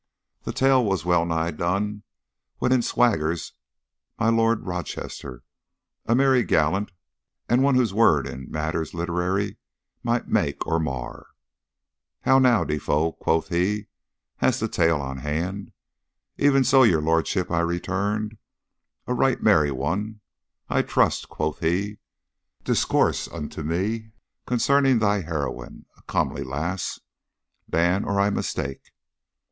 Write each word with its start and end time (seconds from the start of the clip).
The 0.45 0.51
tale 0.51 0.83
was 0.83 1.05
well 1.05 1.27
nigh 1.27 1.51
done 1.51 2.01
when 2.57 2.71
in 2.71 2.81
swaggers 2.81 3.53
my 4.17 4.29
Lord 4.29 4.61
of 4.61 4.65
Rochester 4.65 5.43
a 6.07 6.15
merry 6.15 6.41
gallant, 6.41 6.91
and 7.47 7.61
one 7.61 7.75
whose 7.75 7.93
word 7.93 8.25
in 8.25 8.49
matters 8.49 8.95
literary 8.95 9.57
might 10.01 10.27
make 10.27 10.65
or 10.65 10.79
mar. 10.79 11.27
'How 12.21 12.39
now, 12.39 12.63
Defoe,' 12.63 13.11
quoth 13.11 13.49
he, 13.49 13.89
'hast 14.37 14.63
a 14.63 14.67
tale 14.67 14.99
on 14.99 15.17
hand?' 15.19 15.71
'Even 16.39 16.63
so, 16.63 16.81
your 16.81 16.99
lordship,' 17.03 17.51
I 17.51 17.59
returned. 17.59 18.39
'A 19.05 19.13
right 19.13 19.39
merry 19.43 19.69
one, 19.69 20.21
I 20.67 20.81
trust,' 20.81 21.29
quoth 21.29 21.59
he. 21.59 21.99
'Discourse 22.63 23.27
unto 23.27 23.61
me 23.61 24.13
concerning 24.47 24.97
thy 24.97 25.21
heroine, 25.21 25.85
a 25.95 26.01
comely 26.01 26.41
lass, 26.43 26.99
Dan, 27.69 28.03
or 28.03 28.19
I 28.19 28.31
mistake. 28.31 28.93